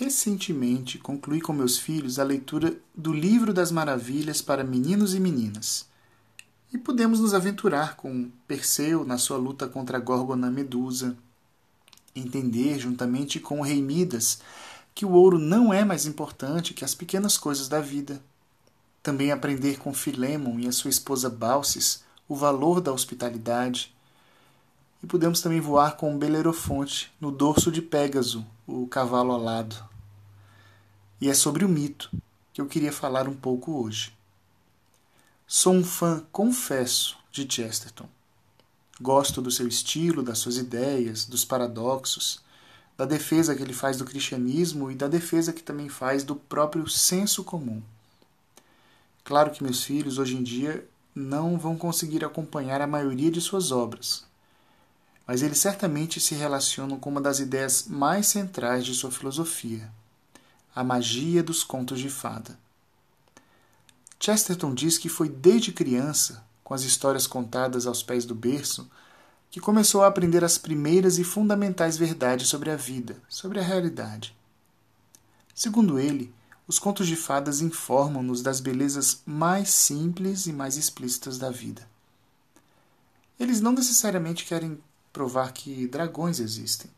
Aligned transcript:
recentemente 0.00 0.96
concluí 0.96 1.42
com 1.42 1.52
meus 1.52 1.76
filhos 1.76 2.18
a 2.18 2.24
leitura 2.24 2.74
do 2.96 3.12
Livro 3.12 3.52
das 3.52 3.70
Maravilhas 3.70 4.40
para 4.40 4.64
meninos 4.64 5.14
e 5.14 5.20
meninas. 5.20 5.86
E 6.72 6.78
pudemos 6.78 7.20
nos 7.20 7.34
aventurar 7.34 7.96
com 7.96 8.30
Perseu 8.48 9.04
na 9.04 9.18
sua 9.18 9.36
luta 9.36 9.68
contra 9.68 9.98
a 9.98 10.00
Górgona 10.00 10.50
Medusa, 10.50 11.14
entender 12.16 12.78
juntamente 12.78 13.38
com 13.38 13.60
o 13.60 13.62
rei 13.62 13.82
Midas 13.82 14.40
que 14.94 15.04
o 15.04 15.12
ouro 15.12 15.38
não 15.38 15.70
é 15.72 15.84
mais 15.84 16.06
importante 16.06 16.72
que 16.72 16.84
as 16.84 16.94
pequenas 16.94 17.36
coisas 17.36 17.68
da 17.68 17.80
vida. 17.80 18.22
Também 19.02 19.30
aprender 19.30 19.78
com 19.78 19.92
Filemon 19.92 20.58
e 20.58 20.66
a 20.66 20.72
sua 20.72 20.88
esposa 20.88 21.28
Balsis 21.28 22.02
o 22.26 22.34
valor 22.34 22.80
da 22.80 22.90
hospitalidade 22.90 23.94
e 25.02 25.06
podemos 25.06 25.42
também 25.42 25.60
voar 25.60 25.98
com 25.98 26.16
Belerofonte 26.16 27.12
no 27.20 27.30
dorso 27.30 27.70
de 27.70 27.82
Pégaso, 27.82 28.46
o 28.66 28.86
cavalo 28.86 29.32
alado. 29.32 29.89
E 31.20 31.28
é 31.28 31.34
sobre 31.34 31.66
o 31.66 31.68
mito 31.68 32.10
que 32.50 32.62
eu 32.62 32.66
queria 32.66 32.90
falar 32.90 33.28
um 33.28 33.34
pouco 33.34 33.72
hoje. 33.72 34.16
Sou 35.46 35.74
um 35.74 35.84
fã, 35.84 36.24
confesso, 36.32 37.18
de 37.30 37.46
Chesterton. 37.46 38.08
Gosto 38.98 39.42
do 39.42 39.50
seu 39.50 39.68
estilo, 39.68 40.22
das 40.22 40.38
suas 40.38 40.56
ideias, 40.56 41.26
dos 41.26 41.44
paradoxos, 41.44 42.40
da 42.96 43.04
defesa 43.04 43.54
que 43.54 43.62
ele 43.62 43.74
faz 43.74 43.98
do 43.98 44.04
cristianismo 44.06 44.90
e 44.90 44.94
da 44.94 45.08
defesa 45.08 45.52
que 45.52 45.62
também 45.62 45.90
faz 45.90 46.24
do 46.24 46.34
próprio 46.34 46.88
senso 46.88 47.44
comum. 47.44 47.82
Claro 49.22 49.50
que 49.50 49.62
meus 49.62 49.84
filhos 49.84 50.16
hoje 50.16 50.36
em 50.36 50.42
dia 50.42 50.88
não 51.14 51.58
vão 51.58 51.76
conseguir 51.76 52.24
acompanhar 52.24 52.80
a 52.80 52.86
maioria 52.86 53.30
de 53.30 53.42
suas 53.42 53.70
obras, 53.70 54.24
mas 55.26 55.42
eles 55.42 55.58
certamente 55.58 56.18
se 56.18 56.34
relacionam 56.34 56.98
com 56.98 57.10
uma 57.10 57.20
das 57.20 57.40
ideias 57.40 57.86
mais 57.86 58.26
centrais 58.26 58.86
de 58.86 58.94
sua 58.94 59.10
filosofia, 59.10 59.90
a 60.74 60.84
magia 60.84 61.42
dos 61.42 61.64
contos 61.64 61.98
de 62.00 62.08
fada. 62.08 62.58
Chesterton 64.18 64.74
diz 64.74 64.98
que 64.98 65.08
foi 65.08 65.28
desde 65.28 65.72
criança, 65.72 66.44
com 66.62 66.74
as 66.74 66.82
histórias 66.82 67.26
contadas 67.26 67.86
aos 67.86 68.02
pés 68.02 68.24
do 68.24 68.34
berço, 68.34 68.88
que 69.50 69.58
começou 69.58 70.04
a 70.04 70.06
aprender 70.06 70.44
as 70.44 70.58
primeiras 70.58 71.18
e 71.18 71.24
fundamentais 71.24 71.96
verdades 71.96 72.48
sobre 72.48 72.70
a 72.70 72.76
vida, 72.76 73.20
sobre 73.28 73.58
a 73.58 73.62
realidade. 73.62 74.36
Segundo 75.54 75.98
ele, 75.98 76.32
os 76.68 76.78
contos 76.78 77.08
de 77.08 77.16
fadas 77.16 77.60
informam-nos 77.60 78.42
das 78.42 78.60
belezas 78.60 79.22
mais 79.26 79.70
simples 79.70 80.46
e 80.46 80.52
mais 80.52 80.76
explícitas 80.76 81.36
da 81.36 81.50
vida. 81.50 81.88
Eles 83.40 83.60
não 83.60 83.72
necessariamente 83.72 84.44
querem 84.44 84.78
provar 85.12 85.52
que 85.52 85.88
dragões 85.88 86.38
existem, 86.38 86.90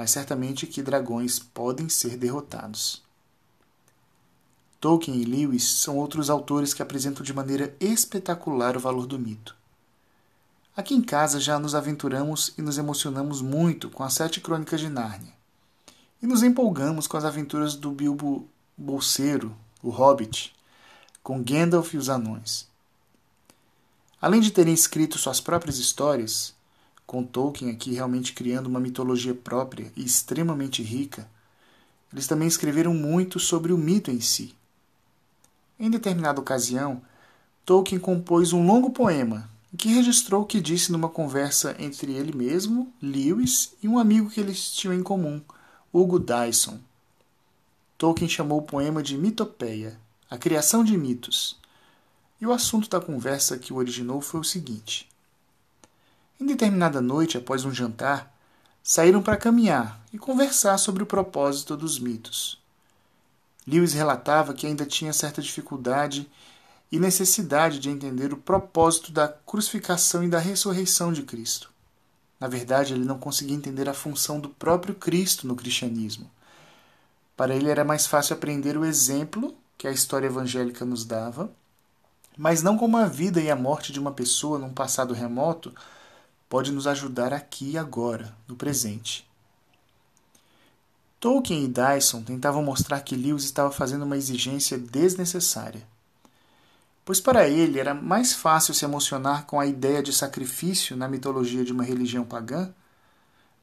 mas 0.00 0.12
certamente 0.12 0.66
que 0.66 0.80
dragões 0.80 1.38
podem 1.38 1.90
ser 1.90 2.16
derrotados. 2.16 3.02
Tolkien 4.80 5.20
e 5.20 5.26
Lewis 5.26 5.62
são 5.62 5.98
outros 5.98 6.30
autores 6.30 6.72
que 6.72 6.80
apresentam 6.80 7.22
de 7.22 7.34
maneira 7.34 7.76
espetacular 7.78 8.78
o 8.78 8.80
valor 8.80 9.06
do 9.06 9.18
mito. 9.18 9.54
Aqui 10.74 10.94
em 10.94 11.02
casa 11.02 11.38
já 11.38 11.58
nos 11.58 11.74
aventuramos 11.74 12.54
e 12.56 12.62
nos 12.62 12.78
emocionamos 12.78 13.42
muito 13.42 13.90
com 13.90 14.02
as 14.02 14.14
Sete 14.14 14.40
Crônicas 14.40 14.80
de 14.80 14.88
Nárnia. 14.88 15.34
E 16.22 16.26
nos 16.26 16.42
empolgamos 16.42 17.06
com 17.06 17.18
as 17.18 17.26
aventuras 17.26 17.74
do 17.74 17.90
Bilbo 17.92 18.48
Bolseiro, 18.78 19.54
o 19.82 19.90
Hobbit, 19.90 20.56
com 21.22 21.44
Gandalf 21.44 21.92
e 21.92 21.98
os 21.98 22.08
Anões. 22.08 22.66
Além 24.18 24.40
de 24.40 24.50
terem 24.50 24.72
escrito 24.72 25.18
suas 25.18 25.42
próprias 25.42 25.76
histórias, 25.76 26.54
com 27.10 27.24
Tolkien 27.24 27.72
aqui 27.72 27.92
realmente 27.92 28.32
criando 28.32 28.68
uma 28.68 28.78
mitologia 28.78 29.34
própria 29.34 29.92
e 29.96 30.04
extremamente 30.04 30.80
rica, 30.80 31.28
eles 32.12 32.28
também 32.28 32.46
escreveram 32.46 32.94
muito 32.94 33.40
sobre 33.40 33.72
o 33.72 33.76
mito 33.76 34.12
em 34.12 34.20
si. 34.20 34.54
Em 35.76 35.90
determinada 35.90 36.40
ocasião, 36.40 37.02
Tolkien 37.66 38.00
compôs 38.00 38.52
um 38.52 38.64
longo 38.64 38.90
poema 38.90 39.50
em 39.74 39.76
que 39.76 39.88
registrou 39.88 40.42
o 40.42 40.46
que 40.46 40.60
disse 40.60 40.92
numa 40.92 41.08
conversa 41.08 41.74
entre 41.80 42.12
ele 42.12 42.32
mesmo, 42.32 42.92
Lewis 43.02 43.72
e 43.82 43.88
um 43.88 43.98
amigo 43.98 44.30
que 44.30 44.38
eles 44.38 44.70
tinham 44.70 44.94
em 44.94 45.02
comum, 45.02 45.42
Hugo 45.92 46.20
Dyson. 46.20 46.78
Tolkien 47.98 48.28
chamou 48.28 48.60
o 48.60 48.62
poema 48.62 49.02
de 49.02 49.18
Mitopeia, 49.18 49.98
a 50.30 50.38
criação 50.38 50.84
de 50.84 50.96
mitos. 50.96 51.58
E 52.40 52.46
o 52.46 52.52
assunto 52.52 52.88
da 52.88 53.00
conversa 53.00 53.58
que 53.58 53.72
o 53.72 53.76
originou 53.78 54.20
foi 54.20 54.38
o 54.38 54.44
seguinte: 54.44 55.09
em 56.40 56.46
determinada 56.46 57.00
noite, 57.00 57.36
após 57.36 57.64
um 57.64 57.72
jantar, 57.72 58.34
saíram 58.82 59.22
para 59.22 59.36
caminhar 59.36 60.00
e 60.12 60.18
conversar 60.18 60.78
sobre 60.78 61.02
o 61.02 61.06
propósito 61.06 61.76
dos 61.76 61.98
mitos. 61.98 62.58
Lewis 63.66 63.92
relatava 63.92 64.54
que 64.54 64.66
ainda 64.66 64.86
tinha 64.86 65.12
certa 65.12 65.42
dificuldade 65.42 66.28
e 66.90 66.98
necessidade 66.98 67.78
de 67.78 67.90
entender 67.90 68.32
o 68.32 68.38
propósito 68.38 69.12
da 69.12 69.28
crucificação 69.28 70.24
e 70.24 70.28
da 70.28 70.38
ressurreição 70.38 71.12
de 71.12 71.22
Cristo. 71.22 71.70
Na 72.40 72.48
verdade, 72.48 72.94
ele 72.94 73.04
não 73.04 73.18
conseguia 73.18 73.54
entender 73.54 73.86
a 73.88 73.94
função 73.94 74.40
do 74.40 74.48
próprio 74.48 74.94
Cristo 74.94 75.46
no 75.46 75.54
cristianismo. 75.54 76.28
Para 77.36 77.54
ele 77.54 77.68
era 77.68 77.84
mais 77.84 78.06
fácil 78.06 78.34
aprender 78.34 78.78
o 78.78 78.84
exemplo 78.84 79.54
que 79.76 79.86
a 79.86 79.92
história 79.92 80.26
evangélica 80.26 80.84
nos 80.84 81.04
dava, 81.04 81.52
mas 82.36 82.62
não 82.62 82.78
como 82.78 82.96
a 82.96 83.04
vida 83.04 83.40
e 83.40 83.50
a 83.50 83.56
morte 83.56 83.92
de 83.92 84.00
uma 84.00 84.12
pessoa 84.12 84.58
num 84.58 84.72
passado 84.72 85.12
remoto 85.12 85.72
pode 86.50 86.72
nos 86.72 86.88
ajudar 86.88 87.32
aqui 87.32 87.70
e 87.70 87.78
agora, 87.78 88.36
no 88.48 88.56
presente. 88.56 89.24
Tolkien 91.20 91.64
e 91.64 91.68
Dyson 91.68 92.22
tentavam 92.22 92.60
mostrar 92.60 93.00
que 93.02 93.14
Lewis 93.14 93.44
estava 93.44 93.70
fazendo 93.70 94.04
uma 94.04 94.16
exigência 94.16 94.76
desnecessária. 94.76 95.86
Pois 97.04 97.20
para 97.20 97.48
ele 97.48 97.78
era 97.78 97.94
mais 97.94 98.32
fácil 98.32 98.74
se 98.74 98.84
emocionar 98.84 99.46
com 99.46 99.60
a 99.60 99.66
ideia 99.66 100.02
de 100.02 100.12
sacrifício 100.12 100.96
na 100.96 101.06
mitologia 101.06 101.64
de 101.64 101.72
uma 101.72 101.84
religião 101.84 102.24
pagã, 102.24 102.74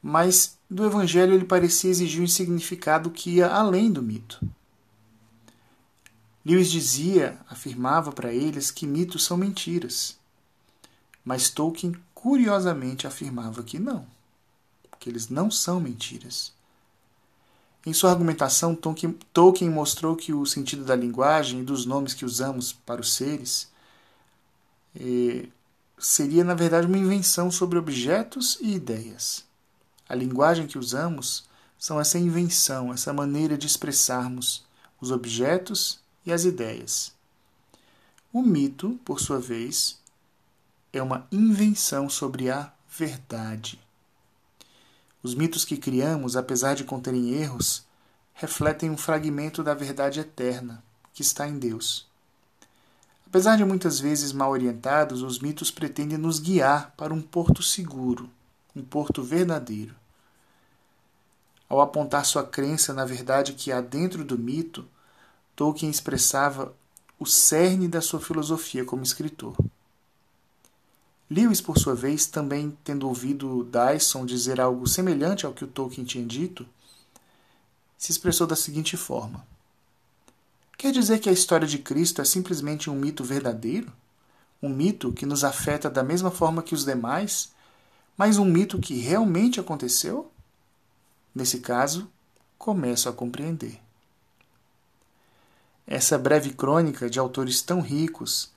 mas 0.00 0.56
do 0.70 0.86
evangelho 0.86 1.34
ele 1.34 1.44
parecia 1.44 1.90
exigir 1.90 2.22
um 2.22 2.28
significado 2.28 3.10
que 3.10 3.30
ia 3.30 3.48
além 3.48 3.90
do 3.90 4.00
mito. 4.02 4.40
Lewis 6.44 6.70
dizia, 6.70 7.36
afirmava 7.50 8.12
para 8.12 8.32
eles 8.32 8.70
que 8.70 8.86
mitos 8.86 9.24
são 9.24 9.36
mentiras. 9.36 10.16
Mas 11.24 11.50
Tolkien 11.50 11.96
curiosamente 12.26 13.06
afirmava 13.06 13.62
que 13.62 13.78
não, 13.78 14.04
que 14.98 15.08
eles 15.08 15.28
não 15.28 15.48
são 15.48 15.78
mentiras. 15.78 16.52
Em 17.86 17.92
sua 17.92 18.10
argumentação, 18.10 18.74
Tolkien 18.74 19.70
mostrou 19.70 20.16
que 20.16 20.34
o 20.34 20.44
sentido 20.44 20.84
da 20.84 20.96
linguagem 20.96 21.60
e 21.60 21.62
dos 21.62 21.86
nomes 21.86 22.14
que 22.14 22.24
usamos 22.24 22.72
para 22.72 23.00
os 23.00 23.14
seres 23.14 23.70
eh, 24.96 25.46
seria, 25.96 26.42
na 26.42 26.54
verdade, 26.54 26.88
uma 26.88 26.98
invenção 26.98 27.48
sobre 27.48 27.78
objetos 27.78 28.58
e 28.60 28.74
ideias. 28.74 29.44
A 30.08 30.14
linguagem 30.16 30.66
que 30.66 30.80
usamos 30.80 31.44
são 31.78 32.00
essa 32.00 32.18
invenção, 32.18 32.92
essa 32.92 33.12
maneira 33.12 33.56
de 33.56 33.68
expressarmos 33.68 34.64
os 35.00 35.12
objetos 35.12 36.00
e 36.24 36.32
as 36.32 36.44
ideias. 36.44 37.12
O 38.32 38.42
mito, 38.42 38.98
por 39.04 39.20
sua 39.20 39.38
vez, 39.38 40.04
é 40.96 41.02
uma 41.02 41.26
invenção 41.30 42.08
sobre 42.08 42.50
a 42.50 42.72
verdade. 42.88 43.78
Os 45.22 45.34
mitos 45.34 45.64
que 45.64 45.76
criamos, 45.76 46.36
apesar 46.36 46.74
de 46.74 46.84
conterem 46.84 47.34
erros, 47.34 47.84
refletem 48.34 48.90
um 48.90 48.96
fragmento 48.96 49.62
da 49.62 49.74
verdade 49.74 50.20
eterna 50.20 50.82
que 51.12 51.22
está 51.22 51.48
em 51.48 51.58
Deus. 51.58 52.06
Apesar 53.26 53.56
de 53.56 53.64
muitas 53.64 53.98
vezes 53.98 54.32
mal 54.32 54.50
orientados, 54.50 55.22
os 55.22 55.38
mitos 55.38 55.70
pretendem 55.70 56.16
nos 56.16 56.38
guiar 56.38 56.94
para 56.96 57.12
um 57.12 57.20
porto 57.20 57.62
seguro, 57.62 58.30
um 58.74 58.82
porto 58.82 59.22
verdadeiro. 59.22 59.94
Ao 61.68 61.80
apontar 61.80 62.24
sua 62.24 62.44
crença 62.44 62.94
na 62.94 63.04
verdade 63.04 63.54
que 63.54 63.72
há 63.72 63.80
dentro 63.80 64.24
do 64.24 64.38
mito, 64.38 64.86
Tolkien 65.56 65.90
expressava 65.90 66.72
o 67.18 67.26
cerne 67.26 67.88
da 67.88 68.00
sua 68.00 68.20
filosofia 68.20 68.84
como 68.84 69.02
escritor. 69.02 69.56
Lewis, 71.28 71.60
por 71.60 71.76
sua 71.76 71.94
vez, 71.94 72.26
também 72.26 72.76
tendo 72.84 73.08
ouvido 73.08 73.64
Dyson 73.64 74.24
dizer 74.24 74.60
algo 74.60 74.86
semelhante 74.86 75.44
ao 75.44 75.52
que 75.52 75.64
o 75.64 75.68
Tolkien 75.68 76.06
tinha 76.06 76.24
dito, 76.24 76.66
se 77.98 78.12
expressou 78.12 78.46
da 78.46 78.54
seguinte 78.54 78.96
forma: 78.96 79.44
Quer 80.78 80.92
dizer 80.92 81.18
que 81.18 81.28
a 81.28 81.32
história 81.32 81.66
de 81.66 81.78
Cristo 81.78 82.22
é 82.22 82.24
simplesmente 82.24 82.88
um 82.88 82.94
mito 82.94 83.24
verdadeiro? 83.24 83.92
Um 84.62 84.68
mito 84.68 85.12
que 85.12 85.26
nos 85.26 85.44
afeta 85.44 85.90
da 85.90 86.02
mesma 86.02 86.30
forma 86.30 86.62
que 86.62 86.74
os 86.74 86.84
demais, 86.84 87.52
mas 88.16 88.38
um 88.38 88.44
mito 88.44 88.78
que 88.78 88.94
realmente 88.94 89.60
aconteceu? 89.60 90.30
Nesse 91.34 91.58
caso, 91.60 92.08
começo 92.56 93.08
a 93.08 93.12
compreender. 93.12 93.80
Essa 95.86 96.18
breve 96.18 96.50
crônica 96.50 97.10
de 97.10 97.18
autores 97.18 97.60
tão 97.62 97.80
ricos 97.80 98.50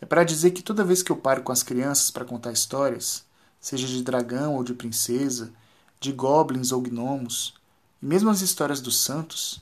é 0.00 0.06
para 0.06 0.24
dizer 0.24 0.52
que 0.52 0.62
toda 0.62 0.84
vez 0.84 1.02
que 1.02 1.10
eu 1.10 1.16
paro 1.16 1.42
com 1.42 1.52
as 1.52 1.62
crianças 1.62 2.10
para 2.10 2.24
contar 2.24 2.52
histórias, 2.52 3.24
seja 3.60 3.86
de 3.86 4.02
dragão 4.02 4.54
ou 4.54 4.62
de 4.62 4.74
princesa, 4.74 5.52
de 6.00 6.12
goblins 6.12 6.72
ou 6.72 6.80
gnomos, 6.80 7.54
E 8.00 8.06
mesmo 8.06 8.30
as 8.30 8.40
histórias 8.40 8.80
dos 8.80 9.00
santos, 9.00 9.60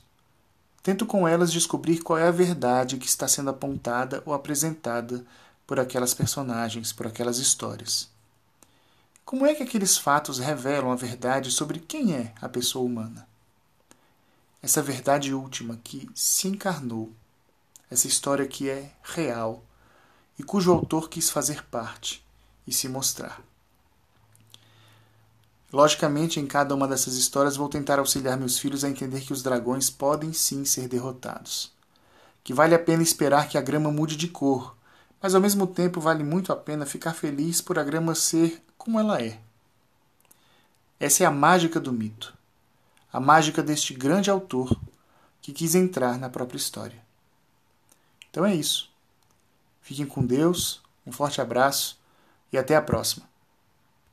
tento 0.83 1.05
com 1.05 1.27
elas 1.27 1.51
descobrir 1.51 2.03
qual 2.03 2.19
é 2.19 2.27
a 2.27 2.31
verdade 2.31 2.97
que 2.97 3.07
está 3.07 3.27
sendo 3.27 3.49
apontada 3.49 4.21
ou 4.25 4.33
apresentada 4.33 5.25
por 5.65 5.79
aquelas 5.79 6.13
personagens, 6.13 6.93
por 6.93 7.07
aquelas 7.07 7.39
histórias. 7.39 8.09
Como 9.25 9.45
é 9.45 9.53
que 9.53 9.63
aqueles 9.63 9.97
fatos 9.97 10.39
revelam 10.39 10.91
a 10.91 10.95
verdade 10.95 11.51
sobre 11.51 11.79
quem 11.79 12.13
é 12.13 12.33
a 12.39 12.47
pessoa 12.47 12.85
humana? 12.85 13.27
Essa 14.61 14.81
verdade 14.81 15.33
última 15.33 15.77
que 15.83 16.09
se 16.15 16.47
encarnou, 16.47 17.11
essa 17.91 18.07
história 18.07 18.47
que 18.47 18.69
é 18.69 18.93
real 19.03 19.63
e 20.37 20.43
cujo 20.43 20.71
autor 20.71 21.09
quis 21.09 21.29
fazer 21.29 21.63
parte 21.65 22.25
e 22.65 22.71
se 22.71 22.87
mostrar. 22.87 23.41
Logicamente, 25.71 26.39
em 26.39 26.47
cada 26.47 26.73
uma 26.73 26.87
dessas 26.87 27.15
histórias 27.15 27.57
vou 27.57 27.67
tentar 27.67 27.99
auxiliar 27.99 28.37
meus 28.37 28.57
filhos 28.57 28.83
a 28.83 28.89
entender 28.89 29.21
que 29.21 29.33
os 29.33 29.43
dragões 29.43 29.89
podem 29.89 30.31
sim 30.31 30.63
ser 30.63 30.87
derrotados. 30.87 31.73
Que 32.43 32.53
vale 32.53 32.73
a 32.73 32.79
pena 32.79 33.03
esperar 33.03 33.49
que 33.49 33.57
a 33.57 33.61
grama 33.61 33.91
mude 33.91 34.15
de 34.15 34.29
cor, 34.29 34.77
mas 35.21 35.35
ao 35.35 35.41
mesmo 35.41 35.67
tempo 35.67 35.99
vale 35.99 36.23
muito 36.23 36.53
a 36.53 36.55
pena 36.55 36.85
ficar 36.85 37.13
feliz 37.13 37.59
por 37.59 37.77
a 37.77 37.83
grama 37.83 38.15
ser 38.15 38.63
como 38.77 38.99
ela 38.99 39.21
é. 39.21 39.39
Essa 40.99 41.23
é 41.23 41.27
a 41.27 41.31
mágica 41.31 41.79
do 41.79 41.91
mito, 41.91 42.33
a 43.11 43.19
mágica 43.19 43.61
deste 43.61 43.93
grande 43.93 44.29
autor 44.29 44.79
que 45.41 45.51
quis 45.51 45.75
entrar 45.75 46.17
na 46.17 46.29
própria 46.29 46.57
história. 46.57 47.05
Então 48.29 48.45
é 48.45 48.55
isso. 48.55 48.89
Fiquem 49.87 50.05
com 50.05 50.25
Deus, 50.25 50.81
um 51.05 51.13
forte 51.13 51.39
abraço 51.39 51.97
e 52.51 52.57
até 52.57 52.75
a 52.75 52.81
próxima. 52.81 53.25